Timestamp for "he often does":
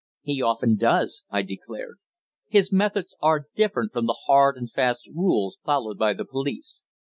0.23-1.25